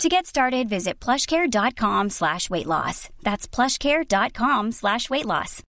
[0.00, 3.08] To get started, visit plushcare.com slash weight loss.
[3.24, 5.62] That's plushcare.com slash weight loss.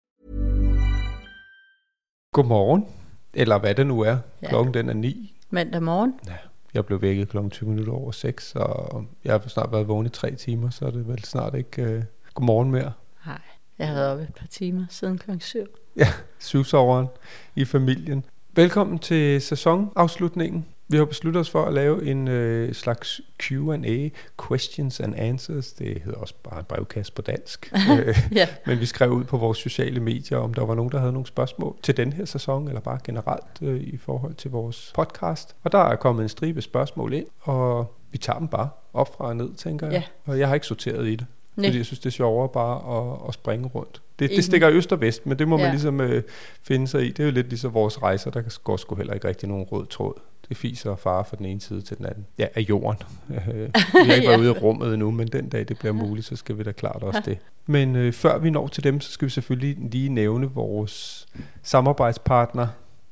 [2.33, 2.85] Godmorgen,
[3.33, 4.17] eller hvad det nu er.
[4.41, 4.47] Ja.
[4.49, 5.35] Klokken den er 9.
[5.49, 6.13] Mandag morgen.
[6.27, 6.35] Ja.
[6.73, 10.09] Jeg blev vækket klokken 20 minutter over 6, og jeg har snart været vågen i
[10.09, 12.91] tre timer, så er det vel snart ikke uh, godmorgen mere.
[13.25, 13.41] Nej,
[13.79, 15.59] jeg har været oppe et par timer siden klokken 7.
[15.95, 16.07] Ja,
[16.39, 17.07] syvsoveren
[17.55, 18.25] i familien.
[18.55, 20.65] Velkommen til sæsonafslutningen.
[20.87, 24.09] Vi har besluttet os for at lave en øh, slags Q&A,
[24.47, 25.73] questions and answers.
[25.73, 27.73] Det hedder også bare en brevkasse på dansk.
[28.07, 28.47] Øh, Ja.
[28.65, 31.27] Men vi skrev ud på vores sociale medier, om der var nogen, der havde nogle
[31.27, 35.55] spørgsmål til den her sæson, eller bare generelt øh, i forhold til vores podcast.
[35.63, 39.25] Og der er kommet en stribe spørgsmål ind, og vi tager dem bare op fra
[39.25, 39.93] og ned, tænker jeg.
[39.93, 40.31] Ja.
[40.31, 41.67] Og jeg har ikke sorteret i det, Nej.
[41.67, 44.01] fordi jeg synes, det er sjovere bare at, at springe rundt.
[44.19, 45.71] Det, det stikker øst og vest, men det må man Ja.
[45.71, 46.23] ligesom øh,
[46.61, 47.07] finde sig i.
[47.11, 49.85] Det er jo lidt ligesom vores rejser, der går sgu heller ikke rigtig nogen rød
[49.85, 50.13] tråd.
[50.49, 52.25] Det fiser og fare fra den ene side til den anden.
[52.39, 52.99] Ja, af jorden.
[53.27, 54.37] Vi har ikke været Ja.
[54.39, 57.03] ude i rummet endnu, men den dag det bliver muligt, så skal vi da klart
[57.03, 57.37] også det.
[57.65, 61.25] Men øh, før vi når til dem, så skal vi selvfølgelig lige nævne vores
[61.63, 62.67] samarbejdspartner,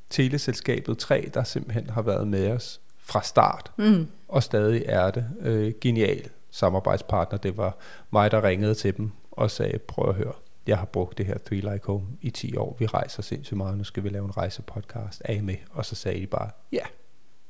[0.10, 4.08] Teleselskabet 3, der simpelthen har været med os fra start, Mm.
[4.28, 5.26] og stadig er det.
[5.42, 6.22] Øh, genial
[6.52, 7.38] samarbejdspartner.
[7.40, 7.78] Det var
[8.12, 10.34] mig, der ringede til dem og sagde, prøv at høre,
[10.68, 12.76] jeg har brugt det her Three Like Home i 10 år.
[12.80, 15.22] Vi rejser sindssygt meget, nu skal vi lave en rejsepodcast.
[15.30, 15.56] I med?
[15.72, 16.78] Og så sagde de bare, ja.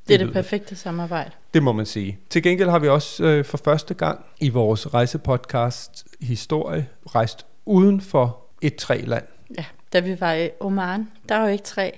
[0.07, 1.31] Det er det lyder- perfekte samarbejde.
[1.53, 2.19] det må man sige.
[2.29, 8.01] Til gengæld har vi også øh, for første gang i vores rejsepodcast historie rejst uden
[8.01, 9.23] for et træland.
[9.57, 11.91] Ja, da vi var i Oman, der var jo ikke træ.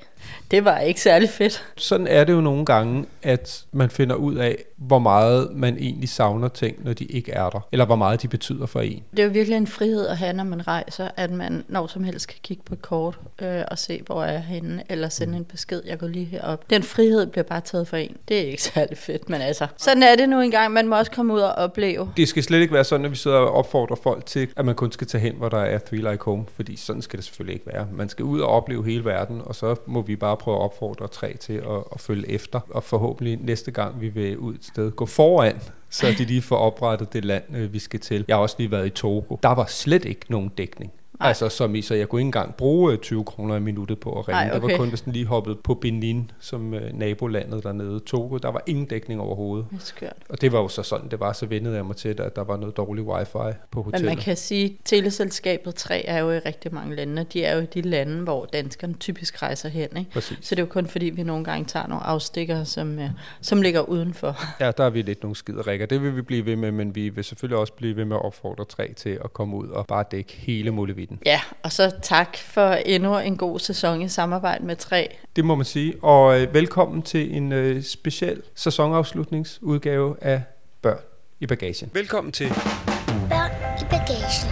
[0.52, 1.66] Det var ikke særlig fedt.
[1.78, 6.10] Sådan er det jo nogle gange, at man finder ud af, hvor meget man egentlig
[6.10, 7.68] savner ting, når de ikke er der.
[7.72, 9.04] Eller hvor meget de betyder for en.
[9.12, 12.04] Det er jo virkelig en frihed at have, når man rejser, at man når som
[12.04, 15.38] helst kan kigge på et kort øh, og se, hvor er jeg henne, eller sende
[15.38, 16.70] en besked, jeg går lige herop.
[16.70, 18.18] Den frihed bliver bare taget for en.
[18.28, 20.74] Det er ikke særlig fedt, men altså, sådan er det nu engang.
[20.74, 22.12] Man må også komme ud og opleve.
[22.18, 24.76] Det skal slet ikke være sådan, at vi sidder og opfordrer folk til, at man
[24.76, 27.54] kun skal tage hen, hvor der er Three Like Home, fordi sådan skal det selvfølgelig
[27.54, 27.88] ikke være.
[27.92, 31.08] Man skal ud og opleve hele verden, og så må vi bare prøve at opfordre
[31.08, 34.92] tre til at, at følge efter, og forhåbentlig næste gang vi vil ud et sted,
[34.92, 38.26] gå foran, så de lige får oprettet det land, øh, vi skal til.
[38.28, 39.36] Jeg har også lige været i Togo.
[39.44, 40.92] Der var slet ikke nogen dækning.
[41.20, 41.28] Nej.
[41.28, 44.20] Altså som i, så jeg kunne ikke engang bruge øh, 20 kroner i minuttet på
[44.20, 44.42] at ringe.
[44.42, 44.78] Nej, Det var okay.
[44.78, 48.00] kun, hvis den lige hoppede på Benin, som øh, nabolandet dernede.
[48.00, 49.66] Togo, der var ingen dækning overhovedet.
[49.72, 50.14] Det er skørt.
[50.30, 52.44] Og det var jo så sådan, det var, så vendede jeg mig til, at der
[52.44, 54.06] var noget dårlig wifi på Men hotellet.
[54.06, 57.62] man kan sige, at teleselskabet 3 er jo i rigtig mange lande, de er jo
[57.62, 59.98] i de lande, hvor danskerne typisk rejser hen.
[59.98, 60.12] Ikke?
[60.12, 60.38] Præcis.
[60.42, 63.10] Så det er jo kun fordi, vi nogle gange tager nogle afstikker, som, øh,
[63.42, 64.38] som ligger udenfor.
[64.60, 65.86] Ja, der er vi lidt nogle skiderikker.
[65.86, 68.26] Det vil vi blive ved med, men vi vil selvfølgelig også blive ved med at
[68.26, 71.03] opfordre tre til at komme ud og bare dække hele muligheden.
[71.26, 75.16] Ja, og så tak for endnu en god sæson i samarbejde med 3.
[75.36, 75.94] Det må man sige.
[76.04, 80.42] Og øh, velkommen til en øh, speciel sæsonafslutningsudgave af
[80.82, 81.00] Børn
[81.40, 81.90] i bagagen.
[81.94, 82.48] Velkommen til,
[83.30, 84.50] Børn i bagagen.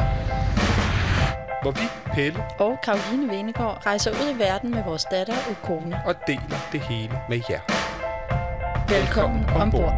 [1.61, 1.81] hvor vi,
[2.13, 5.99] Pelle, Og Karoline Venegård rejser ud i verden med vores datter og kone.
[6.05, 7.59] og deler det hele med jer.
[8.99, 9.93] Velkommen ombord.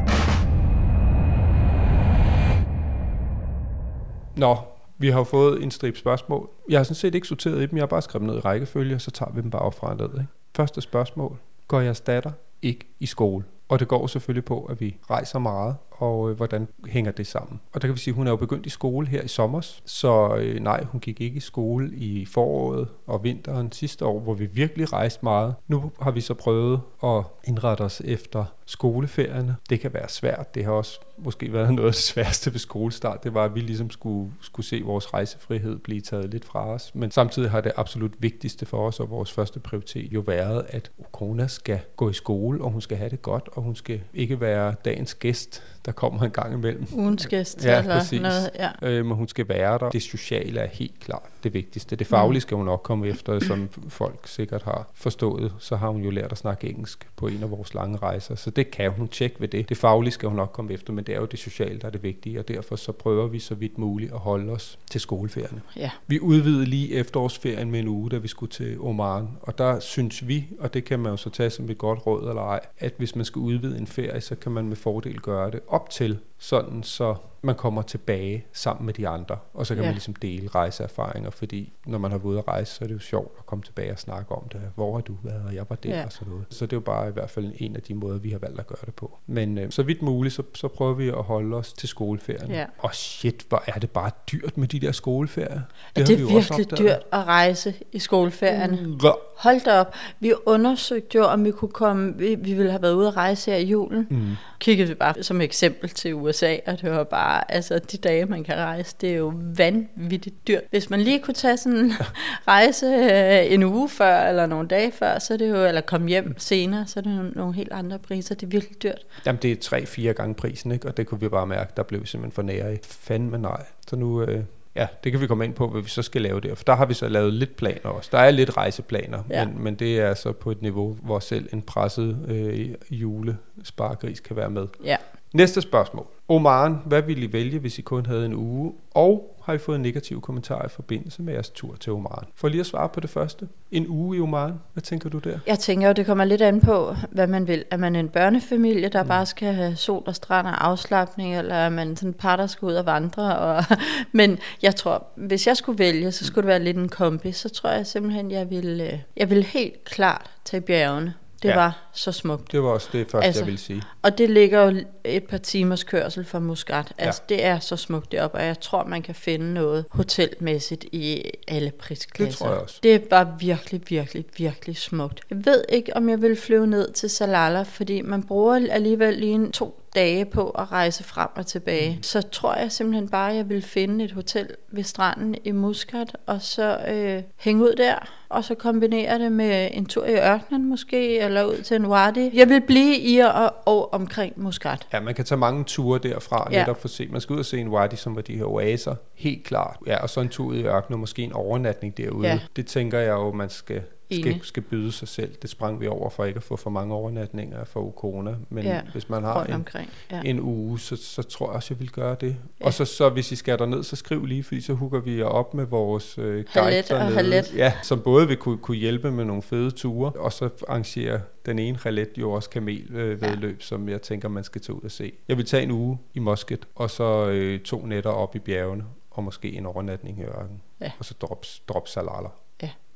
[4.36, 4.58] Nå,
[4.98, 6.50] vi har jo fået en strip spørgsmål.
[6.70, 9.00] Jeg har sådan set ikke sorteret i dem, jeg har bare skrevet ned i rækkefølge,
[9.00, 10.10] så tager vi dem bare op fra ned.
[10.14, 10.26] Ikke?
[10.56, 11.38] Første spørgsmål.
[11.68, 12.32] Går jeres datter
[12.62, 13.46] ikke i skole?
[13.70, 17.60] Og det går selvfølgelig på, at vi rejser meget, og øh, hvordan hænger det sammen?
[17.74, 19.62] Og der kan vi sige, at hun er jo begyndt i skole her i sommer,
[19.86, 24.34] så øh, nej, hun gik ikke i skole i foråret og vinteren sidste år, hvor
[24.34, 25.56] vi virkelig rejste meget.
[25.68, 29.56] Nu har vi så prøvet at indrette os efter skoleferierne.
[29.70, 30.56] Det kan være svært.
[30.56, 33.24] Det har også måske været noget af det sværeste ved skolestart.
[33.24, 36.92] Det var, at vi ligesom skulle, skulle se vores rejsefrihed blive taget lidt fra os.
[36.96, 40.92] Men samtidig har det absolut vigtigste for os og vores første prioritet jo været, at
[41.00, 44.42] Okona skal gå i skole, og hun skal have det godt, og hun skal ikke
[44.42, 46.88] være dagens gæst, der kommer en gang imellem.
[46.94, 48.22] Ugens gæst Ja, eller præcis.
[48.22, 48.50] noget.
[48.60, 48.70] Ja.
[48.82, 49.90] Øh, men hun skal være der.
[49.90, 51.96] Det sociale er helt klart det vigtigste.
[51.96, 55.54] Det faglige skal hun nok komme efter, som folk sikkert har forstået.
[55.60, 58.36] Så har hun jo lært at snakke engelsk på en af vores lange rejser.
[58.36, 59.70] Så det kan hun tjekke ved det.
[59.70, 61.92] Det faglige skal hun nok komme efter, men det er jo det sociale, der er
[61.92, 62.40] det vigtige.
[62.40, 65.62] Og derfor så prøver vi så vidt muligt at holde os til skoleferierne.
[65.78, 65.92] ja.
[66.08, 69.28] Vi udvidede lige efterårsferien med en uge, da vi skulle til Oman.
[69.42, 72.30] Og der synes vi, og det kan man jo så tage som et godt råd
[72.30, 75.52] eller ej, at hvis man skal udvide en ferie, så kan man med fordel gøre
[75.52, 77.16] det op til, sådan så
[77.46, 79.88] man kommer tilbage sammen med de andre, og så kan Ja.
[79.88, 82.94] man ligesom dele rejseerfaringer, fordi når man har været ude at rejse, så er det
[82.96, 84.62] jo sjovt at komme tilbage og snakke om det.
[84.76, 86.06] Hvor har du været, og jeg var der, Ja.
[86.06, 86.46] og sådan noget.
[86.50, 88.60] Så det er jo bare i hvert fald en af de måder, vi har valgt
[88.60, 89.18] at gøre det på.
[89.28, 92.52] Men øh, så vidt muligt, så, så prøver vi at holde os til skoleferien.
[92.52, 92.66] Ja.
[92.78, 95.62] Og shit, hvor er det bare dyrt med de der skoleferier.
[95.96, 98.80] Det, det er virkelig dyrt at rejse i skoleferierne.
[98.86, 99.00] Mm.
[99.36, 99.96] Hold da op.
[100.20, 102.14] Vi undersøgte jo, om vi kunne komme...
[102.18, 104.08] Vi, vi ville have været ude at rejse her i julen.
[104.10, 104.28] Mm.
[104.60, 107.52] Kiggede vi bare som eksempel til USA, og det var bare...
[107.52, 110.64] Altså, de dage, man kan rejse, det er jo vanvittigt dyrt.
[110.70, 111.94] Hvis man lige kunne tage sådan en
[112.48, 115.66] rejse øh, en uge før, eller nogle dage før, så er det jo...
[115.66, 118.36] Eller komme hjem senere, så er det nogle helt andre priser.
[118.36, 119.06] Det er virkelig dyrt.
[119.26, 120.88] Jamen, det er tre-fire gange prisen, ikke?
[120.88, 122.78] Og det kunne vi bare mærke, der blev vi simpelthen for nære i.
[122.84, 123.66] Fandme nej.
[123.88, 124.44] Så nu, øh,
[124.76, 126.56] ja, det kan vi komme ind på, hvad vi så skal lave der.
[126.56, 128.10] For der har vi så lavet lidt planer også.
[128.12, 129.46] Der er lidt rejseplaner, Ja.
[129.46, 134.36] men, men det er så på et niveau, hvor selv en presset øh, julesparegris kan
[134.36, 134.68] være med.
[134.84, 134.98] Ja.
[135.34, 136.06] Næste spørgsmål.
[136.28, 138.74] Omaren, hvad ville I vælge, hvis I kun havde en uge?
[138.92, 142.28] Og har I fået negative kommentarer i forbindelse med jeres tur til Omaren?
[142.36, 143.48] For lige at svare på det første.
[143.72, 145.40] En uge i Omaren, hvad tænker du der?
[145.48, 147.66] Jeg tænker jo, det kommer lidt an på, hvad man vil.
[147.72, 149.08] Er man en børnefamilie, der mm.
[149.08, 152.48] bare skal have sol og strand og afslappning, eller er man sådan et par, der
[152.48, 153.38] skal ud og vandre?
[153.44, 153.64] Og
[154.12, 157.32] Men jeg tror, hvis jeg skulle vælge, så skulle det være lidt en kombi.
[157.32, 161.14] Så tror jeg simpelthen, jeg ville, øh, jeg ville helt klart tage bjergene.
[161.44, 161.56] Det Ja.
[161.56, 162.52] var så smukt.
[162.52, 163.82] Det var også det første, Altså, jeg ville sige.
[164.02, 166.94] Og det ligger jo et par timers kørsel fra Muscat.
[166.98, 167.36] Altså, ja.
[167.36, 171.72] det er så smukt deroppe, og jeg tror, man kan finde noget hotelmæssigt i alle
[171.72, 172.26] prisklasser.
[172.26, 172.80] Det tror jeg også.
[172.84, 175.22] Det var virkelig, virkelig, virkelig smukt.
[175.30, 179.32] Jeg ved ikke, om jeg vil flyve ned til Salala, fordi man bruger alligevel lige
[179.34, 181.96] en to dage på at rejse frem og tilbage.
[181.96, 182.04] Mm.
[182.04, 186.18] Så tror jeg simpelthen bare, at jeg vil finde et hotel ved stranden i Muscat,
[186.26, 187.96] og så øh, hænge ud der,
[188.30, 192.32] og så kombinere det med en tur i ørkenen måske, eller ud til en wadi.
[192.34, 194.88] Jeg vil blive i og, og omkring Muscat.
[194.94, 196.58] Ja, man kan tage mange ture derfra, ja.
[196.58, 196.62] Ja.
[196.62, 197.08] netop for at se.
[197.12, 199.78] Man skal ud og se en wadi, som var de her oaser, helt klart.
[199.88, 202.28] Ja, og så en tur ud i ørkenen, og måske en overnatning derude.
[202.28, 202.40] Ja.
[202.56, 205.36] Det tænker jeg jo, man skal, skal, skal byde sig selv.
[205.42, 208.36] Det sprang vi over for ikke at få for mange overnatninger for corona.
[208.50, 209.90] Men Ja, hvis man har en, omkring.
[210.12, 210.22] Ja.
[210.26, 212.36] en uge, så, så tror jeg også, jeg vil gøre det.
[212.60, 212.66] Ja.
[212.66, 215.26] Og så, så hvis I skal derned, så skriv lige, fordi så hooker vi jer
[215.26, 217.16] op med vores øh, guide Halet og dernede.
[217.16, 217.54] Halet.
[217.56, 221.60] Ja, som både vil kunne, kunne hjælpe med nogle fede ture, og så arrangere den
[221.60, 223.66] ene relet jo også kamelvedløb, ja.
[223.66, 225.12] som jeg tænker, man skal tage ud og se.
[225.28, 228.84] Jeg vil tage en uge i Mosket, og så øh, to nætter op i bjergene,
[229.12, 230.62] og måske en overnatning i ørken.
[230.82, 230.92] Ja.
[231.00, 232.30] Og så drop, drop salala.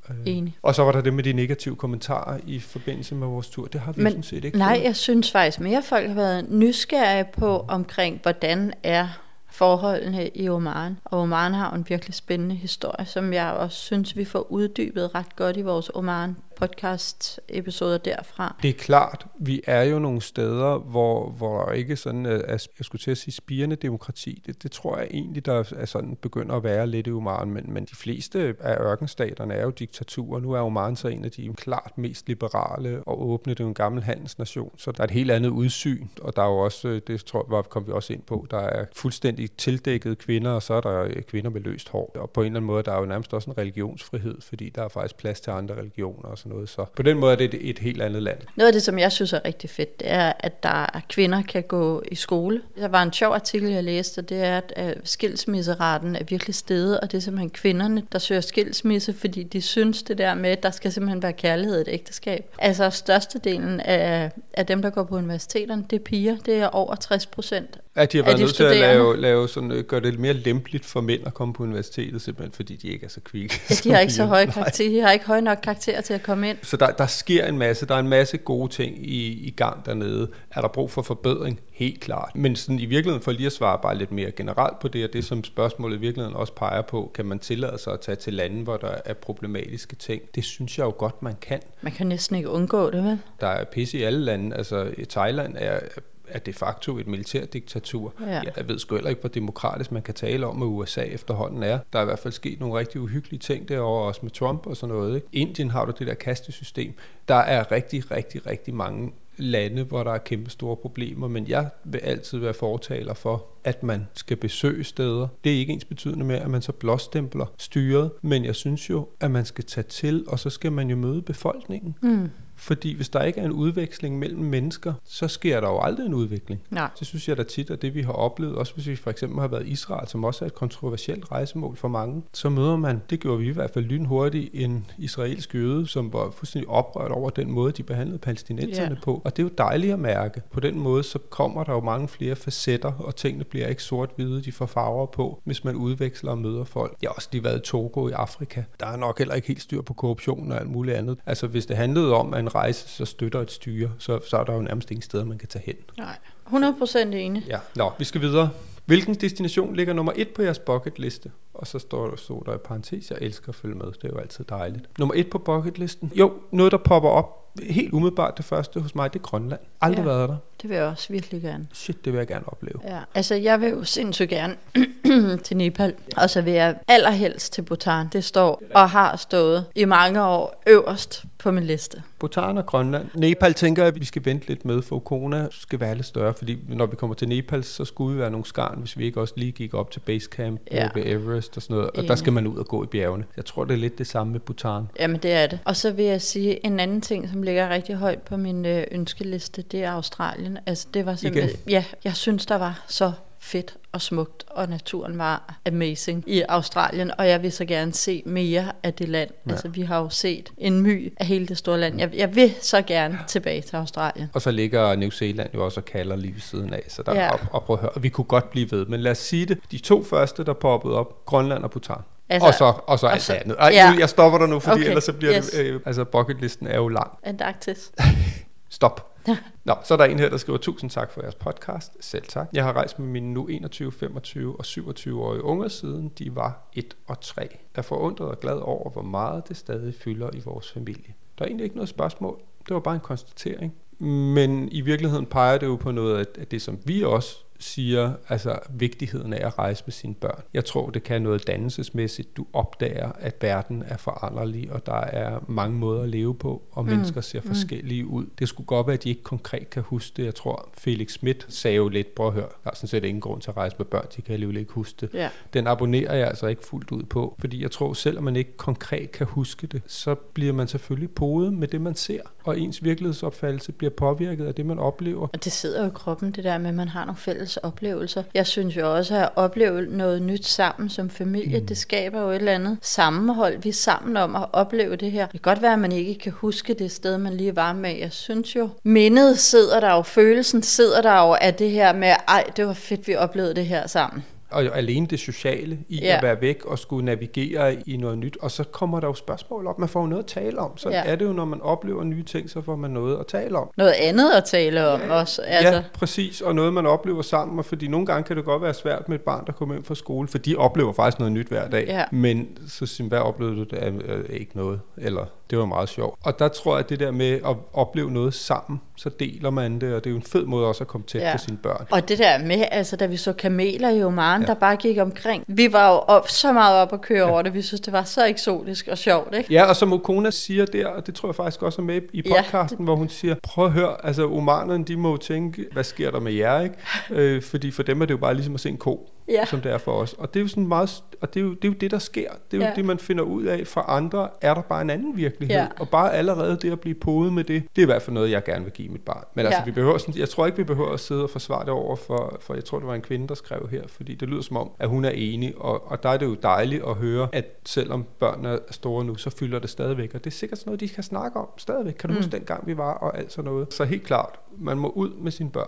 [0.10, 0.58] Øh, enig.
[0.62, 3.68] Og så var der det med de negative kommentarer i forbindelse med vores tur.
[3.68, 4.84] Det har vi Men sådan set ikke Nej, fået.
[4.84, 9.08] jeg synes faktisk mere, folk har været nysgerrige på omkring, hvordan er
[9.52, 10.98] forholdene i Oman.
[11.06, 15.36] Og Oman har en virkelig spændende historie, som jeg også synes, vi får uddybet ret
[15.36, 18.56] godt i vores Oman podcast episoder derfra.
[18.62, 22.68] Det er klart, vi er jo nogle steder, hvor, hvor der ikke sådan øh, er,
[22.80, 24.44] jeg skulle til at sige, spirende demokrati.
[24.46, 27.74] Det, det tror jeg egentlig, der er sådan begynder at være lidt i Oman, men,
[27.74, 30.40] men de fleste af ørkenstaterne er jo diktaturer.
[30.40, 33.54] Nu er Oman så en af de klart mest liberale og åbne.
[33.54, 36.42] Det er jo en gammel handelsnation, så der er et helt andet udsyn, og der
[36.42, 39.52] er jo også, øh, det tror jeg, kom vi også ind på, der er fuldstændig
[39.52, 42.12] tildækkede kvinder, og så er der øh, kvinder med løst hår.
[42.16, 44.84] Og på en eller anden måde, der er jo nærmest også en religionsfrihed, fordi der
[44.84, 46.70] er faktisk plads til andre religioner og sådan noget.
[46.70, 48.38] Så på den måde er det et, et helt andet land.
[48.56, 51.42] Noget af det, som jeg synes er rigtig fedt, det er, at der er kvinder
[51.42, 52.62] kan gå i skole.
[52.80, 56.56] Der var en sjov artikel, jeg læste, og det er, at øh, skilsmisseraten er virkelig
[56.56, 60.50] steget, og det er simpelthen kvinderne, der søger skilsmisse, fordi de synes det der med,
[60.50, 62.56] at der skal simpelthen være kærlighed i et ægteskab.
[62.60, 66.38] Altså størstedelen af, af dem, der går på universiteterne, det er piger.
[66.46, 67.80] Det er over 60 procent.
[67.98, 70.34] At de har været de nødt til at lave, lave sådan, øh, gøre det mere
[70.34, 73.62] lempeligt for mænd at komme på universitetet, simpelthen fordi de ikke er så kvikke.
[73.70, 76.24] Ja, de har ikke så høje karakterer, de har ikke høje nok karakterer til at
[76.24, 76.58] komme ind.
[76.62, 79.86] Så der, der sker en masse, der er en masse gode ting i, i gang
[79.86, 80.28] dernede.
[80.52, 81.60] Er der brug for forbedring?
[81.72, 82.32] Helt klart.
[82.36, 85.14] Men sådan i virkeligheden, for lige at svare bare lidt mere generelt på det, og
[85.14, 88.34] det som spørgsmålet i virkeligheden også peger på, kan man tillade sig at tage til
[88.34, 90.22] lande, hvor der er problematiske ting?
[90.36, 91.60] Det synes jeg jo godt, man kan.
[91.82, 93.20] Man kan næsten ikke undgå det, vel?
[93.42, 94.56] Der er pisse i alle lande.
[94.56, 95.80] Altså Thailand er,
[96.30, 98.14] er de facto et militærdiktatur.
[98.22, 98.42] Ja.
[98.58, 101.80] Jeg ved sgu heller ikke, hvor demokratisk man kan tale om, at USA efterhånden er.
[101.94, 104.78] Der er i hvert fald sket nogle rigtig uhyggelige ting derovre, også med Trump og
[104.78, 105.16] sådan noget.
[105.16, 105.28] Ikke?
[105.32, 106.94] Indien har du det der kastesystem.
[107.28, 111.70] Der er rigtig, rigtig, rigtig mange lande, hvor der er kæmpe store problemer, men jeg
[111.84, 115.28] vil altid være fortaler for, at man skal besøge steder.
[115.44, 119.08] Det er ikke ens betydende med, at man så blåstempler styret, men jeg synes jo,
[119.20, 121.96] at man skal tage til, og så skal man jo møde befolkningen.
[122.02, 122.30] Mm.
[122.60, 126.14] Fordi hvis der ikke er en udveksling mellem mennesker, så sker der jo aldrig en
[126.14, 126.62] udvikling.
[126.70, 126.90] Nej.
[127.00, 128.56] Det synes jeg da tit er det, vi har oplevet.
[128.56, 131.76] Også hvis vi for eksempel har været i Israel, som også er et kontroversielt rejsemål
[131.76, 132.24] for mange.
[132.34, 136.30] Så møder man, det gjorde vi i hvert fald lynhurtigt, en israelsk jøde, som var
[136.32, 139.02] fuldstændig oprørt over den måde, de behandlede palæstinenserne Ja.
[139.04, 139.22] på.
[139.26, 140.42] Og det er jo dejligt at mærke.
[140.52, 144.42] På den måde, så kommer der jo mange flere facetter, og tingene bliver ikke sort-hvide,
[144.42, 146.96] de får farver på, hvis man udveksler og møder folk.
[147.02, 148.64] Jeg har også lige været i Togo i Afrika.
[148.80, 151.18] Der er nok heller ikke helt styr på korruption og alt muligt andet.
[151.26, 154.44] Altså hvis det handlede om, at en rejse så støtter et styre, så, så er
[154.44, 155.76] der jo nærmest ingen steder, man kan tage hen.
[155.98, 156.18] Nej.
[156.48, 157.44] 100% enig.
[157.48, 158.50] Ja, nå, vi skal videre.
[158.86, 161.32] Hvilken destination ligger nummer et på jeres bucketliste?
[161.54, 163.86] Og så står der, stod der i parentes, jeg elsker at følge med.
[163.86, 164.86] Det er jo altid dejligt.
[165.00, 166.12] Nummer et på bucketlisten?
[166.16, 169.60] Jo, noget der popper op helt umiddelbart det første hos mig, det er Grønland.
[169.82, 170.12] Aldrig Ja.
[170.12, 170.16] ja.
[170.18, 170.36] været der.
[170.62, 171.68] Det vil jeg også virkelig gerne.
[171.74, 172.80] Shit, det vil jeg gerne opleve.
[172.84, 173.00] Ja.
[173.16, 174.56] Altså, jeg vil jo sindssygt gerne
[175.44, 178.08] til Nepal, og så vil jeg allerhelst til Bhutan.
[178.14, 182.02] Det står og har stået i mange år øverst på min liste.
[182.20, 183.08] Bhutan og Grønland.
[183.16, 186.34] Nepal tænker jeg, at vi skal vente lidt med, for corona skal være lidt større,
[186.34, 189.22] fordi når vi kommer til Nepal, så skulle vi være nogle skarn, hvis vi ikke
[189.22, 190.90] også lige gik op til basecamp Ja.
[190.96, 191.90] ved Everest og sådan noget.
[191.90, 192.18] Og der Enig.
[192.18, 193.24] skal man ud og gå i bjergene.
[193.38, 194.84] Jeg tror, det er lidt det samme med Bhutan.
[195.00, 195.60] Jamen, det er det.
[195.66, 198.84] Og så vil jeg sige, en anden ting, som ligger rigtig højt på min øh,
[198.92, 200.58] ønskeliste, det er Australien.
[200.66, 201.60] Altså, det var simpelthen...
[201.70, 207.12] Ja, jeg synes, der var så fedt og smukt, og naturen var amazing i Australien,
[207.18, 209.30] og jeg vil så gerne se mere af det land.
[209.48, 209.52] Ja.
[209.52, 212.00] Altså, vi har jo set en my af hele det store land.
[212.00, 214.30] Jeg, jeg vil så gerne tilbage til Australien.
[214.34, 217.14] Og så ligger New Zealand jo også og kalder lige ved siden af, så der
[217.16, 217.34] Ja.
[217.34, 217.90] op, op at høre.
[217.90, 219.58] Og vi kunne godt blive ved, men lad os sige det.
[219.72, 221.96] De to første, der poppede op, Grønland og Bhutan.
[222.30, 223.56] Altså- Altså, og så, og så og alt så- det andet.
[223.60, 223.92] Ej, ja.
[223.94, 224.88] nu, jeg stopper dig nu, fordi okay.
[224.88, 225.50] ellers så bliver yes.
[225.50, 225.60] det...
[225.66, 227.12] Øh, altså, bucketlisten er jo lang.
[227.24, 227.92] Antarktis.
[228.70, 229.14] Stop.
[229.66, 231.92] Nå, så er der en her, der skriver, tusind tak for jeres podcast.
[232.00, 232.48] Selv tak.
[232.54, 236.98] Jeg har rejst med mine nu 21, 25 og 27-årige unger siden de var 1
[237.08, 237.42] og 3.
[237.42, 241.14] Jeg er forundret og glad over, hvor meget det stadig fylder i vores familie.
[241.38, 242.40] Der er egentlig ikke noget spørgsmål.
[242.68, 243.74] Det var bare en konstatering.
[244.00, 248.14] Men i virkeligheden peger det jo på noget af- af det, som vi også siger,
[248.30, 250.42] altså vigtigheden af at rejse med sine børn.
[250.54, 252.38] Jeg tror, det kan noget dannelsesmæssigt.
[252.38, 256.84] Du opdager, at verden er foranderlig, og der er mange måder at leve på, og
[256.84, 256.90] mm.
[256.90, 258.26] mennesker ser forskellige ud.
[258.40, 260.26] Det skulle godt være, at de ikke konkret kan huske det.
[260.26, 263.22] Jeg tror, Felix Schmidt sagde jo lidt, prøv at høre, der er sådan set ingen
[263.22, 265.14] grund til at rejse med børn, de kan alligevel ikke huske det.
[265.14, 265.30] Ja.
[265.54, 269.12] Den abonnerer jeg altså ikke fuldt ud på, fordi jeg tror, selvom man ikke konkret
[269.12, 273.72] kan huske det, så bliver man selvfølgelig podet med det, man ser, og ens virkelighedsopfattelse
[273.72, 275.28] bliver påvirket af det, man oplever.
[275.28, 278.24] Og det sidder jo i kroppen, det der med, at man har nogle fælles oplevelser.
[278.34, 281.66] Jeg synes jo også, at opleve noget nyt sammen som familie, mm.
[281.66, 283.58] det skaber jo et eller andet sammenhold.
[283.58, 285.24] Vi er sammen om at opleve det her.
[285.24, 287.96] Det kan godt være, at man ikke kan huske det sted, man lige var med.
[287.96, 292.14] Jeg synes jo, mindet sidder der jo, følelsen sidder der jo af det her med,
[292.28, 294.24] ej, det var fedt, vi oplevede det her sammen.
[294.52, 296.06] Og alene det sociale i Ja.
[296.08, 296.18] ja.
[296.18, 298.38] at være væk og skulle navigere i noget nyt.
[298.42, 299.80] Og så kommer der jo spørgsmål op.
[299.80, 300.78] Man får jo noget at tale om.
[300.78, 300.96] Så Ja.
[300.98, 301.04] ja.
[301.12, 303.70] er det jo, når man oplever nye ting, så får man noget at tale om.
[303.78, 305.42] Noget andet at tale om også.
[305.42, 306.42] Altså, Ja, præcis.
[306.42, 307.60] Og noget, man oplever sammen.
[307.60, 309.84] Og fordi nogle gange kan det godt være svært med et barn, der kommer ind
[309.84, 311.86] fra skole, for de oplever faktisk noget nyt hver dag.
[311.88, 312.04] Ja.
[312.12, 313.64] Men så siger hvad oplevede du?
[313.64, 314.80] Det er øh, ikke noget.
[314.98, 316.20] Eller det var meget sjovt.
[316.24, 319.82] Og der tror jeg, at det der med at opleve noget sammen, så deler man
[319.82, 321.32] det, og det er jo en fed måde også at komme tæt Ja.
[321.32, 321.86] på sine børn.
[321.92, 324.48] Og det der med, altså da vi så kameler i Oman, ja.
[324.48, 325.44] der bare gik omkring.
[325.48, 327.32] Vi var jo op, så meget op at køre ja.
[327.32, 327.54] over det.
[327.54, 329.54] Vi synes, det var så eksotisk og sjovt, ikke?
[329.54, 332.22] Ja, og som Okona siger der, og det tror jeg faktisk også er med i
[332.22, 335.84] podcasten, ja, hvor hun siger, prøv at høre, altså omanerne, de må jo tænke, hvad
[335.84, 336.76] sker der med jer, ikke?
[337.10, 339.46] Øh, fordi for dem er det jo bare ligesom at se en ko, Ja.
[339.46, 340.14] som det er for os.
[340.14, 342.00] Og det er jo sådan meget, og det er jo det, er jo det der
[342.00, 342.30] sker.
[342.52, 342.74] Det er jo Ja.
[342.76, 343.68] det, man finder ud af.
[343.68, 345.56] For andre er der bare en anden virkelighed.
[345.58, 345.68] Ja.
[345.80, 348.32] Og bare allerede det at blive podet med det, det er i hvert fald noget,
[348.32, 349.24] jeg gerne vil give mit barn.
[349.36, 349.66] Men altså, Ja.
[349.66, 352.38] vi behøver sådan, jeg tror ikke, vi behøver at sidde og forsvare det over for,
[352.42, 354.72] for, jeg tror, det var en kvinde, der skrev her, fordi det lyder som om,
[354.80, 358.06] at hun er enig, og, og der er det jo dejligt at høre, at selvom
[358.20, 360.90] børnene er store nu, så fylder det stadigvæk, og det er sikkert sådan noget, de
[360.90, 361.94] kan snakke om stadigvæk.
[361.94, 362.18] Kan du mm.
[362.20, 363.74] huske dengang, vi var, og alt sådan noget.
[363.74, 365.68] Så helt klart, man må ud med sine børn.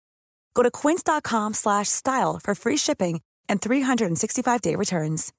[0.53, 5.31] Go to quince.com slash style for free shipping and 365-day returns.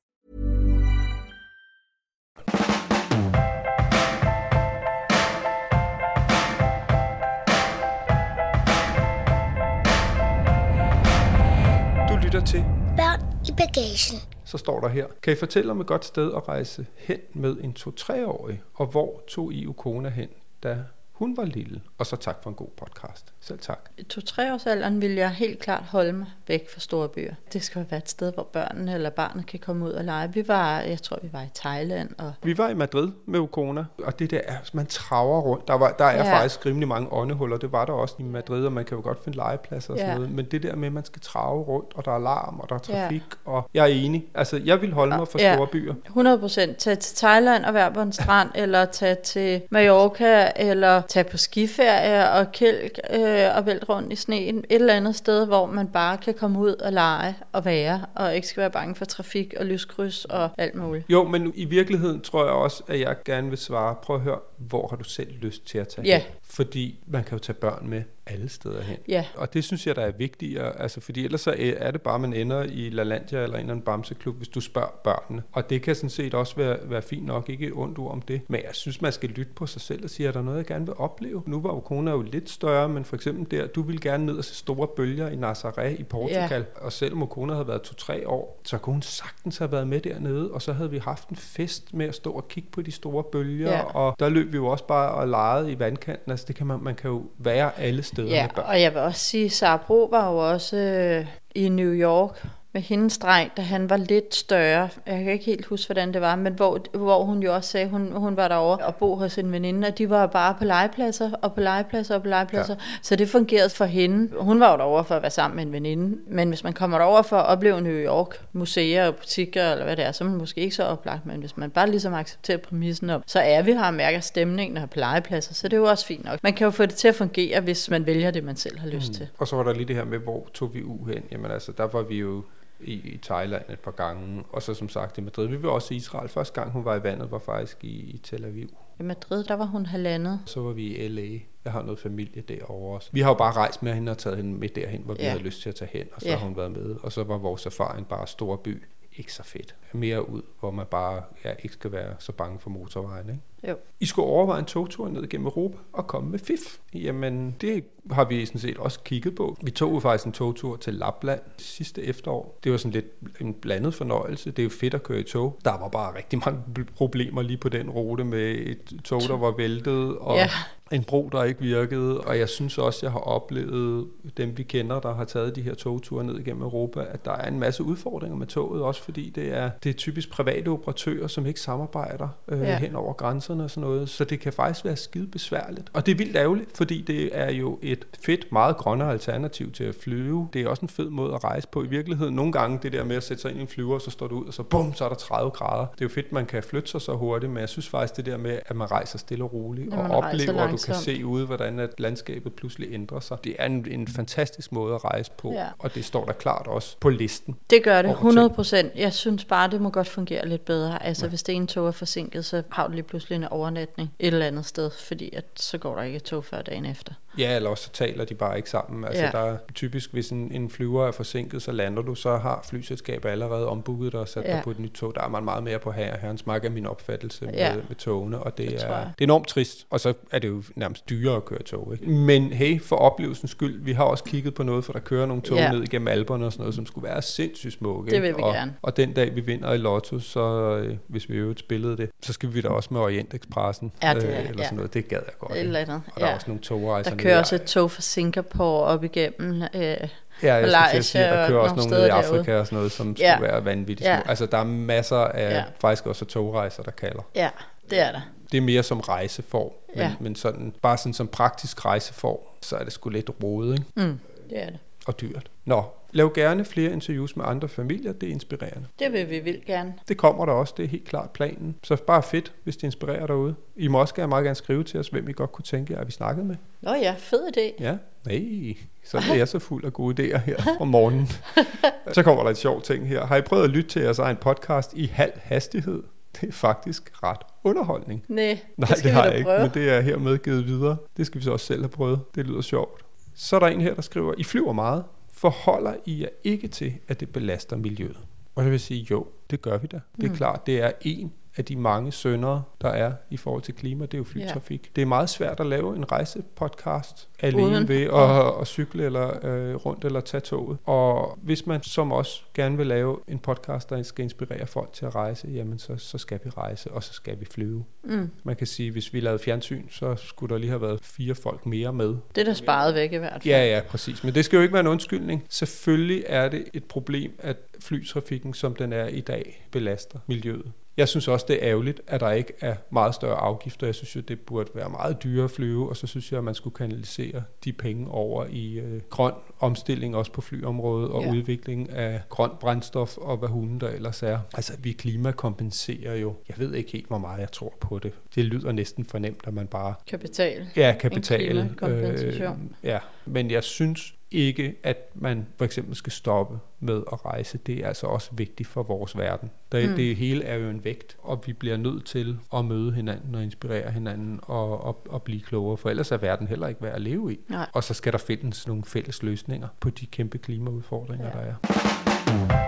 [12.09, 12.65] Du lytter til,
[12.97, 14.17] Børn i bagagen.
[14.45, 15.07] så står der her.
[15.23, 18.63] Kan I fortælle om et godt sted at rejse hen med en 2-3-årig?
[18.75, 20.29] Og hvor tog I Ukona hen,
[20.63, 20.79] da
[21.23, 21.81] hun var lille?
[21.99, 23.33] Og så tak for en god podcast.
[23.41, 23.79] Selv tak.
[23.99, 27.35] I to-tre års alderen vil jeg helt klart holde mig væk fra store byer.
[27.53, 30.33] Det skal være et sted, hvor børnene eller barnet kan komme ud og lege.
[30.33, 33.85] Vi var, jeg tror, vi var i Thailand, og Vi var i Madrid med Ukona,
[34.05, 35.69] og det der er, man traver rundt.
[35.69, 36.25] Der, var, der er ja.
[36.29, 36.35] Ja.
[36.41, 37.57] faktisk rimelig mange åndehuller.
[37.57, 40.11] Det var der også i Madrid, og man kan jo godt finde legepladser og sådan
[40.13, 40.17] Ja.
[40.17, 40.31] noget.
[40.31, 42.75] Men det der med, at man skal trave rundt, og der er larm, og der
[42.75, 43.03] er Ja.
[43.03, 44.25] trafik, og jeg er enig.
[44.35, 45.55] Altså, jeg vil holde mig fra Ja.
[45.55, 45.95] store byer.
[46.07, 46.77] 100 procent.
[46.77, 51.37] Tag til Thailand og være på en strand, eller tage til Mallorca, eller tage på
[51.37, 54.59] skiferie og kælk øh, og vælte rundt i sneen.
[54.59, 58.35] Et eller andet sted, hvor man bare kan komme ud og lege og være, og
[58.37, 61.05] ikke skal være bange for trafik og lyskryds og alt muligt.
[61.09, 64.39] Jo, men i virkeligheden tror jeg også, at jeg gerne vil svare, prøv at høre,
[64.59, 66.19] hvor har du selv lyst til at tage Ja.
[66.19, 66.27] hen?
[66.53, 68.97] Fordi man kan jo tage børn med alle steder hen.
[69.09, 69.25] Ja.
[69.37, 72.33] Og det synes jeg, der er vigtigere, altså fordi ellers så er det bare, man
[72.33, 75.43] ender i LaLandia eller en eller anden bamseklub, hvis du spørger børnene.
[75.53, 78.41] Og det kan sådan set også være, være fint nok, ikke ondt ord om det.
[78.49, 80.67] Men jeg synes, man skal lytte på sig selv og sige, er der noget, jeg
[80.67, 81.43] gerne vil opleve?
[81.47, 84.45] Nu var jo jo lidt større, men for eksempel der, du ville gerne ned og
[84.45, 86.67] se store bølger i Nazaré i Portugal.
[86.77, 86.85] Ja.
[86.85, 90.51] Og selvom kona havde været to-tre år, så kunne hun sagtens have været med dernede,
[90.51, 93.23] og så havde vi haft en fest med at stå og kigge på de store
[93.33, 93.83] bølger, Ja.
[93.83, 96.31] og der løb vi jo også bare og legede i vandkanten.
[96.43, 98.65] Altså det kan man, man kan jo være alle steder Ja, med børn.
[98.69, 102.83] og jeg vil også sige, Sara Bro var jo også øh, i New York med
[102.83, 104.89] hendes dreng, da han var lidt større.
[105.07, 107.89] Jeg kan ikke helt huske, hvordan det var, men hvor, hvor hun jo også sagde,
[107.89, 111.31] hun, hun var derovre og bo hos en veninde, og de var bare på legepladser
[111.43, 112.75] og på legepladser og på legepladser.
[112.75, 112.81] Ja.
[113.03, 114.31] Så det fungerede for hende.
[114.41, 116.99] Hun var jo derovre for at være sammen med en veninde, men hvis man kommer
[116.99, 120.29] derover for at opleve New York, museer og butikker eller hvad det er, så er
[120.29, 123.63] man måske ikke så oplagt, men hvis man bare ligesom accepterer præmissen om, så er
[123.63, 126.39] vi her og mærker stemningen og legepladser, så det er jo også fint nok.
[126.43, 128.89] Man kan jo få det til at fungere, hvis man vælger det, man selv har
[128.89, 129.15] lyst Mm.
[129.15, 129.29] til.
[129.39, 131.23] Og så var der lige det her med, hvor tog vi u hen?
[131.33, 132.43] Jamen altså, der var vi jo
[132.85, 135.47] i, i Thailand et par gange, og så som sagt i Madrid.
[135.47, 136.29] Vi var også i Israel.
[136.29, 138.69] Første gang hun var i vandet var faktisk i, i Tel Aviv.
[139.01, 140.41] I Madrid, der var hun halvandet.
[140.47, 141.39] Så var vi i L.A.
[141.65, 143.09] Jeg har noget familie derovre også.
[143.13, 145.29] Vi har jo bare rejst med hende og taget hende med derhen, hvor vi Ja.
[145.31, 146.37] havde lyst til at tage hen, og så Ja.
[146.37, 146.97] har hun været med.
[147.03, 148.83] Og så var vores erfaring bare stor by.
[149.17, 149.75] Ikke så fedt.
[149.93, 153.29] Mere ud, hvor man bare ja, ikke skal være så bange for motorvejen.
[153.31, 153.41] Ikke?
[153.69, 153.75] Jo.
[154.01, 156.79] I skulle overveje en togtur ned gennem Europa og komme med FIF.
[156.95, 159.57] Jamen, det har vi sådan set også kigget på.
[159.63, 162.59] Vi tog jo faktisk en togtur til Lapland sidste efterår.
[162.65, 163.07] Det var sådan lidt
[163.41, 164.51] en blandet fornøjelse.
[164.51, 165.59] Det er jo fedt at køre i tog.
[165.65, 169.37] Der var bare rigtig mange bl- problemer lige på den rute med et tog, der
[169.37, 170.49] var væltet, og Ja.
[170.93, 172.21] en bro, der ikke virkede.
[172.21, 175.75] Og jeg synes også, jeg har oplevet dem, vi kender, der har taget de her
[175.75, 179.53] togture ned gennem Europa, at der er en masse udfordringer med toget, også fordi det
[179.57, 182.79] er, det er typisk private operatører, som ikke samarbejder øh, Ja.
[182.79, 183.13] hen over
[183.53, 184.09] grænserne og sådan noget.
[184.09, 185.91] Så det kan faktisk være skide besværligt.
[185.93, 189.85] Og det er vildt ærgerligt, fordi det er jo et fedt, meget grønnere alternativ til
[189.85, 190.49] at flyve.
[190.53, 191.83] Det er også en fed måde at rejse på.
[191.83, 194.11] I virkeligheden, nogle gange det der med at sætte sig ind i en flyver, så
[194.11, 195.87] står du ud, og så bum, så er der 30 grader.
[195.87, 198.27] Det er jo fedt, man kan flytte sig så hurtigt, men jeg synes faktisk det
[198.27, 201.47] der med, at man rejser stille og roligt, og oplever, og du kan se ude,
[201.47, 203.39] hvordan at landskabet pludselig ændrer sig.
[203.45, 205.67] Det er en, en fantastisk måde at rejse på, Ja.
[205.79, 207.57] og det står der klart også på listen.
[207.71, 208.29] Det gør det, over ting.
[208.29, 208.93] 100 procent.
[208.97, 211.03] Jeg synes bare, det må godt fungere lidt bedre.
[211.03, 211.29] Altså, ja.
[211.29, 214.47] hvis det ene tog er forsinket, så har du lige pludselig en overnatning et eller
[214.47, 217.15] andet sted, fordi at, så går der ikke tog før dagen efter.
[217.39, 219.05] Ja, eller også så taler de bare ikke sammen.
[219.05, 219.31] Altså, Ja.
[219.31, 223.29] der er typisk, hvis en, en flyver er forsinket, så lander du, så har flyselskabet
[223.29, 224.53] allerede ombooket dig og sat ja.
[224.53, 225.15] Dig på et nyt tog.
[225.15, 226.17] Der er man meget mere på her.
[226.19, 227.75] Herrens mark er min opfattelse med, Ja.
[227.89, 229.87] med togene, og det, Det er, det er enormt trist.
[229.91, 231.89] Og så er det jo nærmest dyrere at køre tog.
[231.93, 232.11] Ikke?
[232.11, 235.43] Men hey, for oplevelsens skyld, vi har også kigget på noget, for der kører nogle
[235.43, 235.73] tog Ja.
[235.73, 238.11] ned igennem Alperne og sådan noget, som skulle være sindssygt smukke.
[238.11, 238.75] Det vil vi og, gerne.
[238.83, 240.41] Og den dag, vi vinder i Lotto, så
[240.85, 243.93] øh, hvis vi øvrigt spillede det, så skal vi da også med Orientekspressen.
[244.03, 244.65] Ja, det er- øh, eller ja.
[244.65, 244.95] sådan noget.
[244.95, 245.53] Det gad jeg godt.
[245.57, 246.35] Eller andet, Og der er ja.
[246.35, 249.63] også nogle togrejser kører også et tog fra Singapore op igennem.
[249.63, 250.09] Øh,
[250.43, 252.67] Ja, jeg skulle Malaysia sige, at der og kører også nogle nede i Afrika og
[252.67, 253.35] sådan noget, som Ja.
[253.37, 254.21] skulle være vanvittigt Ja.
[254.27, 255.65] Altså, der er masser af Ja.
[255.81, 257.23] faktisk også togrejser, der kalder.
[257.35, 257.49] ja,
[257.91, 258.21] det er der.
[258.53, 260.13] Det er mere som rejseform, men, ja.
[260.21, 263.85] men sådan, bare sådan som praktisk rejseform, så er det sgu lidt rodet, ikke?
[264.09, 264.19] Mm,
[264.51, 264.79] det er det.
[265.07, 265.47] Og dyrt.
[265.65, 268.87] Nå, lav gerne flere interviews med andre familier, det er inspirerende.
[268.99, 269.95] Det vil vi vildt gerne.
[270.09, 271.75] Det kommer der også, det er helt klart planen.
[271.83, 273.55] Så bare fedt, hvis det inspirerer derude.
[273.77, 276.01] I må også gerne meget gerne skrive til os, hvem I godt kunne tænke jer,
[276.01, 276.57] at vi snakkede med.
[276.81, 277.83] Nå ja, fed idé.
[277.83, 277.97] Ja,
[278.27, 281.29] nej, så er jeg så fuld af gode idéer her om morgenen.
[282.15, 283.27] så kommer der et sjovt ting her.
[283.27, 286.03] Har I prøvet at lytte til jeres egen podcast i halv hastighed?
[286.41, 288.25] Det er faktisk ret underholdning.
[288.29, 289.61] Nej, Nej, det skal det har jeg ikke, prøve.
[289.61, 290.97] men det er hermed givet videre.
[291.17, 292.21] Det skal vi så også selv have prøvet.
[292.35, 293.05] Det lyder sjovt.
[293.35, 295.05] Så er der en her, der skriver, I flyver meget.
[295.33, 298.19] Forholder I jer ikke til, at det belaster miljøet?
[298.55, 300.01] Og det vil sige, jo, det gør vi da.
[300.17, 300.37] Det er Mm.
[300.37, 304.15] klart, det er en af de mange søndere, der er i forhold til klima, det
[304.15, 304.83] er jo flytrafik.
[304.85, 304.91] Ja.
[304.97, 307.89] Det er meget svært at lave en rejsepodcast alene Uden.
[307.89, 310.79] ved at, at cykle eller øh, rundt eller tage toget.
[310.85, 315.07] Og hvis man som os gerne vil lave en podcast, der skal inspirere folk til
[315.07, 317.85] at rejse, jamen så, så skal vi rejse, og så skal vi flyve.
[318.05, 318.31] Mm.
[318.45, 321.67] Man kan sige, hvis vi lavede fjernsyn, så skulle der lige have været fire folk
[321.67, 322.09] mere med.
[322.35, 323.45] Det er der sparet væk i hvert fald.
[323.45, 324.25] Ja, ja, præcis.
[324.25, 325.45] Men det skal jo ikke være en undskyldning.
[325.49, 330.73] Selvfølgelig er det et problem, at flytrafikken, som den er i dag, belaster miljøet.
[330.97, 333.87] Jeg synes også, det er ærgerligt, at der ikke er meget større afgifter.
[333.87, 336.45] Jeg synes jo, det burde være meget dyrere at flyve, og så synes jeg, at
[336.45, 341.31] man skulle kanalisere de penge over i øh, grøn omstilling, også på flyområdet, og Ja.
[341.33, 344.39] udvikling af grøn brændstof, og hvad hunden der ellers er.
[344.55, 346.35] Altså, vi klimakompenserer jo.
[346.49, 348.13] Jeg ved ikke helt, hvor meget jeg tror på det.
[348.35, 350.69] Det lyder næsten fornemt, at man bare Kapital.
[350.77, 351.41] Ja, kapital.
[351.51, 352.77] klimakompensation.
[352.83, 357.59] Øh, ja, men jeg synes ikke, at man for eksempel skal stoppe med at rejse.
[357.59, 359.51] Det er altså også vigtigt for vores verden.
[359.73, 359.97] Det, Mm.
[359.97, 363.43] det hele er jo en vægt, og vi bliver nødt til at møde hinanden og
[363.43, 367.01] inspirere hinanden og, og, og blive klogere, for ellers er verden heller ikke værd at
[367.01, 367.39] leve i.
[367.49, 367.67] Nej.
[367.73, 371.39] Og så skal der findes nogle fælles løsninger på de kæmpe klimaudfordringer, Ja.
[371.39, 371.45] ja.
[371.45, 372.63] der er.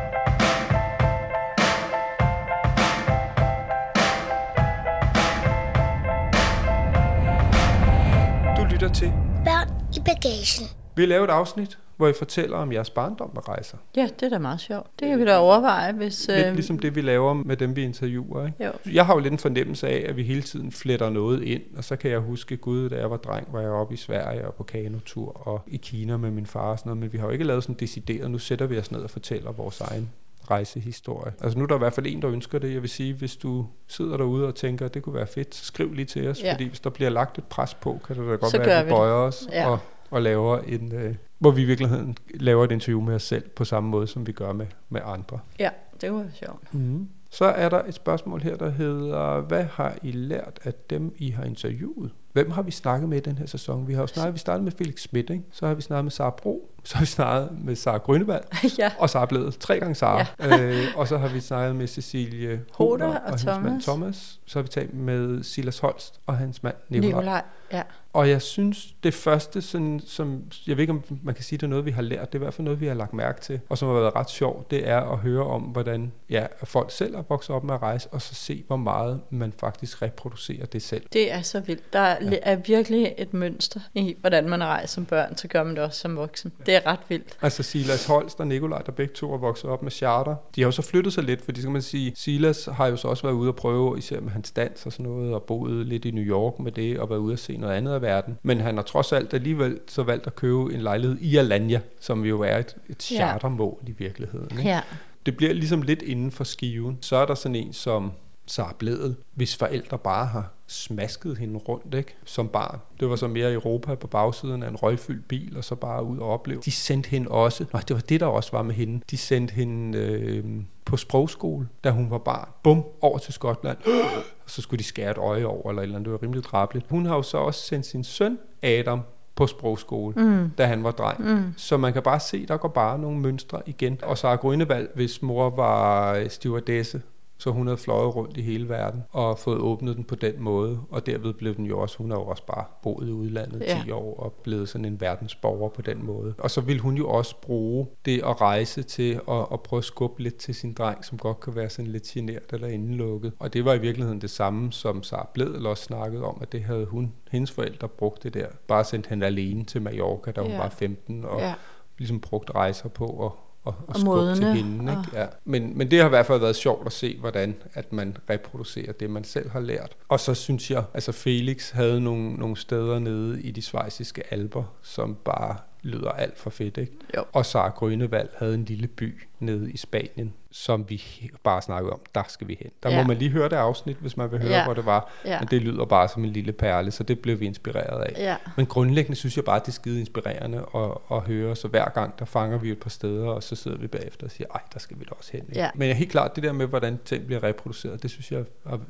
[8.57, 9.13] Du lytter til
[9.45, 10.84] Børn i bagagen.
[10.97, 13.77] Vi laver et afsnit, hvor I fortæller om jeres barndom med rejser.
[13.97, 14.87] Ja, det er da meget sjovt.
[15.01, 16.29] Det kan vi da overveje, hvis...
[16.29, 18.47] Lidt øh, ligesom det, vi laver med dem, vi interviewer.
[18.47, 18.65] Ikke?
[18.65, 18.71] Jo.
[18.93, 21.85] Jeg har jo lidt en fornemmelse af, at vi hele tiden fletter noget ind, og
[21.85, 24.55] så kan jeg huske, gud, da jeg var dreng, var jeg oppe i Sverige og
[24.55, 27.33] på kanotur og i Kina med min far og sådan noget, men vi har jo
[27.33, 28.31] ikke lavet sådan decideret.
[28.31, 30.11] Nu sætter vi os ned og fortæller vores egen
[30.51, 31.33] rejsehistorie.
[31.41, 32.75] Altså nu er der i hvert fald en, der ønsker det.
[32.75, 35.65] Jeg vil sige, hvis du sidder derude og tænker, at det kunne være fedt, så
[35.65, 36.53] skriv lige til os, Ja.
[36.53, 38.87] fordi hvis der bliver lagt et pres på, kan det da godt Så være, at
[38.87, 39.69] vi bøjer os Ja.
[39.71, 39.79] og,
[40.11, 43.65] og laver en, øh, hvor vi i virkeligheden laver et interview med os selv på
[43.65, 45.39] samme måde, som vi gør med, med andre.
[45.59, 46.75] Ja, det være sjovt.
[46.75, 47.09] Mm.
[47.31, 51.31] Så er der et spørgsmål her, der hedder, hvad har I lært af dem, I
[51.31, 52.11] har interviewet?
[52.35, 53.89] Hvem har vi snakket med i den her sæson?
[53.89, 55.45] Vi har jo snakket, vi startede med Felix Schmidt, ikke?
[55.53, 58.45] så har vi snakket med Sara Bro, så har vi snakket med Sara Grønevald,
[58.79, 58.93] ja.
[58.99, 60.19] og Sara Blevet, tre gange Sara.
[60.19, 60.27] Ja.
[60.65, 63.85] Øh, og så har vi snakket med Cecilie Hoder og og, hendes mand Thomas.
[63.85, 64.41] Thomas.
[64.47, 67.11] Så har vi talt med Silas Holst og hans mand Nikolaj.
[67.11, 67.43] Nikolaj.
[67.73, 67.83] Ja.
[68.13, 71.63] Og jeg synes, det første, sådan, som, jeg ved ikke, om man kan sige, det
[71.63, 73.41] er noget, vi har lært, det er i hvert fald noget, vi har lagt mærke
[73.41, 76.91] til, og som har været ret sjovt, det er at høre om, hvordan ja, folk
[76.91, 80.67] selv er vokset op med at rejse, og så se, hvor meget man faktisk reproducerer
[80.67, 81.07] det selv.
[81.13, 81.93] Det er så vildt.
[81.93, 82.39] Der er, ja.
[82.43, 86.01] er virkelig et mønster i, hvordan man rejser som børn, så gør man det også
[86.01, 86.53] som voksen.
[86.67, 87.37] Det er ret vildt.
[87.43, 90.67] Altså Silas Holst og Nikolaj, der begge to er vokset op med charter, de har
[90.69, 93.23] jo så flyttet sig lidt, fordi så kan man sige, Silas har jo så også
[93.23, 96.11] været ude at prøve, især med hans dans og sådan noget, og boet lidt i
[96.11, 98.39] New York med det, og været ude at se noget andet af verden.
[98.43, 102.25] Men han har trods alt alligevel så valgt at købe en lejlighed i Alanya, som
[102.25, 103.17] jo er et, et Ja.
[103.17, 104.59] chartermål i virkeligheden.
[104.59, 104.71] Ikke?
[104.71, 104.81] Ja.
[105.27, 106.99] Det bliver ligesom lidt inden for skiven.
[107.01, 108.13] Så er der sådan en som
[108.47, 112.17] Sara Bledel, hvis forældre bare har smasket hende rundt, ikke?
[112.25, 112.79] Som barn.
[113.01, 116.19] Det var så mere Europa på bagsiden af en røgfyldt bil, og så bare ud
[116.19, 116.61] og opleve.
[116.65, 119.01] De sendte hende også, nej, det var det, der også var med hende.
[119.11, 120.45] De sendte hende øh,
[120.85, 122.49] på sprogskole, da hun var barn.
[122.63, 123.77] Bum, over til Skotland.
[124.45, 126.05] Og så skulle de skære et øje over, eller et eller andet.
[126.05, 126.87] Det var rimelig drabeligt.
[126.89, 129.01] Hun har jo så også sendt sin søn, Adam,
[129.35, 130.51] på sprogskole, mm.
[130.59, 131.35] da han var dreng.
[131.35, 131.55] Mm.
[131.57, 133.99] Så man kan bare se, der går bare nogle mønstre igen.
[134.03, 137.03] Og så er Grønevald, hvis mor var stewardesse,
[137.45, 140.81] så hun havde fløjet rundt i hele verden og fået åbnet den på den måde.
[140.91, 143.77] Og derved blev den jo også, hun har jo også bare boet i udlandet Ja.
[143.77, 143.83] ja.
[143.85, 146.35] 10 år og blevet sådan en verdensborger på den måde.
[146.39, 149.85] Og så vil hun jo også bruge det at rejse til at, at prøve at
[149.85, 153.33] skubbe lidt til sin dreng, som godt kan være sådan lidt genert eller indelukket.
[153.39, 156.63] Og det var i virkeligheden det samme, som Sara Bledel også snakkede om, at det
[156.63, 158.47] havde hun, hendes forældre brugt det der.
[158.69, 160.57] Bare sendt hende alene til Mallorca, da hun Ja.
[160.59, 161.55] var 15, og Ja.
[161.99, 163.33] ligesom brugt rejser på at
[163.65, 164.93] og, og Og skubbe til modne, hende.
[164.93, 165.21] og- Ikke?
[165.21, 165.27] Ja.
[165.45, 168.93] Men, men det har i hvert fald været sjovt at se, hvordan at man reproducerer
[168.93, 169.97] det, man selv har lært.
[170.09, 174.65] Og så synes jeg, altså Felix havde nogle, nogle steder nede i de svejsiske alber,
[174.83, 176.79] som bare lyder alt for fedt.
[176.79, 176.93] Ikke?
[177.17, 177.25] Jo.
[177.33, 181.03] Og Sara Grønevald havde en lille by nede i Spanien, som vi
[181.43, 182.71] bare snakkede om, der skal vi hen.
[182.83, 183.03] Der Ja.
[183.03, 184.65] må man lige høre det afsnit, hvis man vil høre, Ja.
[184.65, 185.13] hvor det var.
[185.25, 185.39] Ja.
[185.41, 188.13] Men det lyder bare som en lille perle, så det blev vi inspireret af.
[188.19, 188.37] Ja.
[188.57, 191.89] Men grundlæggende synes jeg bare, at det er skide inspirerende at, at høre, så hver
[191.89, 194.61] gang der fanger vi et par steder, og så sidder vi bagefter og siger, ej,
[194.73, 195.41] der skal vi da også hen.
[195.49, 195.59] Ikke?
[195.61, 195.71] Ja.
[195.75, 198.45] Men helt klart, det der med, hvordan ting bliver reproduceret, det synes jeg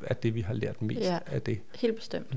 [0.07, 1.19] er- det, vi har lært mest Ja.
[1.25, 1.59] af det.
[1.79, 2.27] Helt bestemt.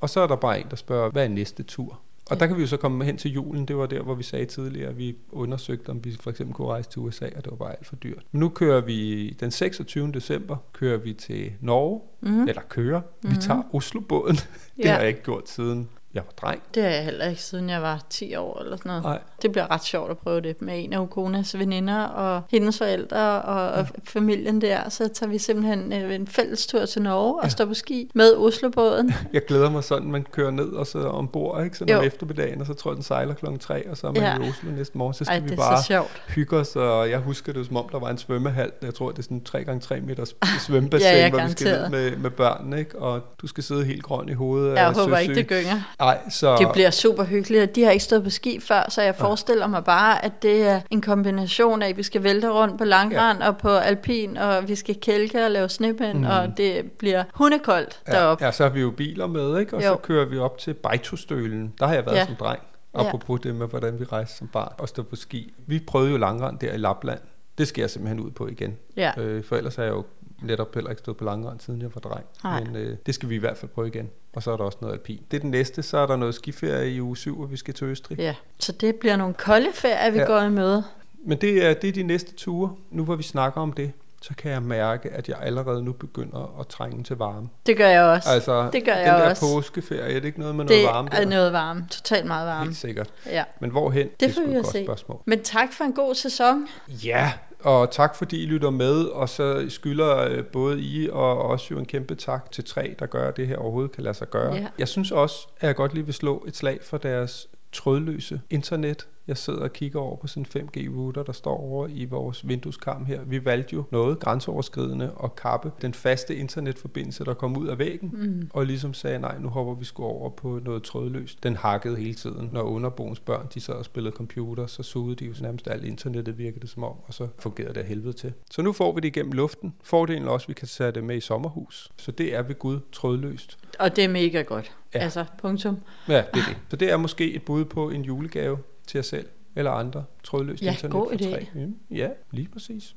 [0.00, 2.00] Og så er der bare en, der spørger, hvad er næste tur?
[2.30, 3.68] Og der kan vi jo så komme hen til julen.
[3.68, 6.68] Det var der, hvor vi sagde tidligere, at vi undersøgte, om vi for eksempel kunne
[6.68, 8.22] rejse til USA, og det var bare alt for dyrt.
[8.32, 10.12] Men nu kører vi den 26.
[10.12, 12.48] december, kører vi til Norge, mm.
[12.48, 13.00] eller kører.
[13.22, 14.36] Vi tager Oslobåden.
[14.36, 14.82] det Mhm.
[14.84, 14.92] Ja.
[14.92, 16.62] har jeg ikke gjort siden jeg var dreng.
[16.74, 19.02] Det har jeg heller ikke, siden jeg var 10 år eller sådan noget.
[19.04, 19.18] Nej.
[19.42, 23.42] Det bliver ret sjovt at prøve det med en af Ukonas veninder og hendes forældre
[23.42, 24.88] og, og familien der.
[24.88, 28.36] Så tager vi simpelthen øh, en fælles tur til Norge og står på ski med
[28.36, 29.14] Oslobåden.
[29.32, 31.78] Jeg glæder mig sådan, man kører ned og så ombord, ikke?
[31.78, 34.22] Sådan om eftermiddagen, og så tror jeg, den sejler klokken 3, og så er man
[34.22, 34.36] Ja.
[34.46, 35.14] i Oslo næste morgen.
[35.14, 36.22] Så skal Ej, vi det er bare så sjovt.
[36.28, 38.70] hygge os, og jeg husker det som om der var en svømmehal.
[38.82, 40.34] Jeg tror, det er sådan 3x3 meters
[40.66, 42.98] svømmebassin, Ja, ja, hvor vi skal ned med, med børnene, ikke?
[42.98, 44.74] Og du skal sidde helt grøn i hovedet.
[44.76, 45.56] Jeg af håber ikke, søsyge.
[45.58, 45.80] det gynger.
[46.04, 46.56] Nej, så...
[46.56, 49.66] Det bliver super hyggeligt, og de har ikke stået på ski før, så jeg forestiller
[49.66, 53.38] mig bare, at det er en kombination af, at vi skal vælte rundt på langrand
[53.38, 53.48] ja.
[53.48, 56.24] og på alpin, og vi skal kælke og lave snepænd, mm.
[56.26, 58.44] og det bliver hundekoldt ja, deroppe.
[58.44, 59.76] ja, så har vi jo biler med, ikke?
[59.76, 59.88] Og Jo.
[59.88, 61.72] så kører vi op til Bejtostølen.
[61.80, 62.26] Der har jeg været Ja.
[62.26, 62.60] som dreng.
[62.94, 63.06] Ja.
[63.06, 65.52] Apropos det med, hvordan vi rejste som barn og stå på ski.
[65.66, 67.18] Vi prøvede jo langrand der i Lapland.
[67.58, 68.76] Det skal jeg simpelthen ud på igen.
[68.96, 69.12] Ja.
[69.18, 70.04] Øh, for ellers har jeg jo
[70.42, 72.24] netop heller ikke stået på langrand, siden jeg var dreng.
[72.44, 72.64] Nej.
[72.64, 74.10] Men øh, det skal vi i hvert fald prøve igen.
[74.32, 75.20] Og så er der også noget alpin.
[75.30, 75.82] Det er den næste.
[75.82, 78.18] Så er der noget skiferie i uge 7, og vi skal til Østrig.
[78.18, 80.24] Ja, så det bliver nogle kolde ferier, vi Ja.
[80.24, 80.84] går i møde.
[81.26, 82.70] Men det er, det er de næste ture.
[82.90, 83.92] Nu hvor vi snakker om det,
[84.22, 87.48] så kan jeg mærke, at jeg allerede nu begynder at trænge til varme.
[87.66, 88.28] Det gør jeg også.
[88.30, 89.54] Altså, det gør den jeg der også.
[89.54, 91.16] påskeferie, er det ikke noget med det noget varme der?
[91.16, 91.86] er noget varme.
[91.90, 92.64] Totalt meget varme.
[92.64, 93.10] Helt sikkert.
[93.26, 93.44] Ja.
[93.60, 94.08] Men hvorhen?
[94.20, 94.84] Det er sgu vi et godt se.
[94.84, 95.20] spørgsmål.
[95.24, 96.66] Men tak for en god sæson.
[96.88, 97.32] Ja,
[97.64, 101.78] og tak fordi I lytter med, og så skylder øh, både I og også jo
[101.78, 104.54] en kæmpe tak til tre, der gør, at det her overhovedet kan lade sig gøre.
[104.54, 104.66] Ja.
[104.78, 109.06] Jeg synes også, at jeg godt lige vil slå et slag for deres trådløse internet.
[109.28, 113.04] Jeg sidder og kigger over på sådan en 5G-router, der står over i vores vindueskarm
[113.04, 113.20] her.
[113.24, 118.10] Vi valgte jo noget grænseoverskridende at kappe den faste internetforbindelse, der kom ud af væggen,
[118.12, 118.50] mm.
[118.52, 121.42] og ligesom sagde, nej, nu hopper vi sgu over på noget trådløst.
[121.42, 122.50] Den hakkede hele tiden.
[122.52, 126.38] Når underboens børn, de sad og spillede computer, så sugede de jo nærmest alt internettet,
[126.38, 128.32] virkede det som om, og så fungerede det af helvede til.
[128.50, 129.74] Så nu får vi det igennem luften.
[129.82, 131.92] Fordelen er også, at vi kan sætte det med i sommerhus.
[131.96, 133.58] Så det er ved Gud trådløst.
[133.78, 134.76] Og det er mega godt.
[134.94, 134.98] Ja.
[134.98, 135.76] Altså, punktum.
[136.08, 136.56] Ja, det er det.
[136.68, 140.62] Så det er måske et bud på en julegave til jer selv eller andre trådløst
[140.62, 141.30] Ja, internet god for idé.
[141.30, 141.46] tre.
[141.54, 142.94] Mm, Ja, lige præcis.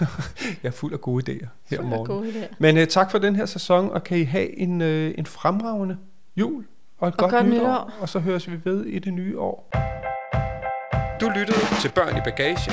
[0.62, 2.06] jeg er fuld af gode idéer her om Fuld morgenen.
[2.32, 2.54] gode idéer.
[2.58, 4.86] Men uh, tak for den her sæson, og kan I have en, uh,
[5.18, 5.96] en fremragende
[6.36, 6.66] jul
[6.98, 7.92] og et Og godt, godt nytår, nytår.
[8.00, 9.70] og så høres vi ved i det nye år.
[11.20, 12.72] Du lyttede til Børn i Bagagen,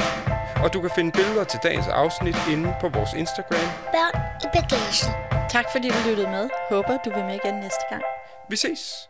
[0.63, 3.67] og du kan finde billeder til dagens afsnit inde på vores Instagram.
[3.95, 5.11] Børn i bagagen.
[5.49, 6.49] Tak fordi du lyttede med.
[6.71, 8.01] Håber, du vil med igen næste gang.
[8.49, 9.09] Vi ses!